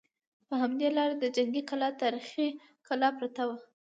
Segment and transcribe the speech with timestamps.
[0.47, 2.47] په همدې لاره د جنګي کلا تاریخي
[2.87, 3.57] کلا پرته وه.